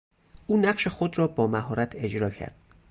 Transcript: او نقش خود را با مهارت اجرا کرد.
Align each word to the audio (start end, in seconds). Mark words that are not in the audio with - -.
او 0.47 0.57
نقش 0.57 0.87
خود 0.87 1.17
را 1.17 1.27
با 1.27 1.47
مهارت 1.47 1.95
اجرا 1.95 2.29
کرد. 2.29 2.55